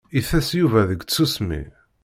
Itess 0.17 0.49
Yuba 0.59 0.81
deg 0.89 1.01
tsusmi. 1.03 1.61